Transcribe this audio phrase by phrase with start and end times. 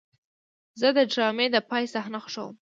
[0.79, 2.55] زه د ډرامې د پای صحنه خوښوم.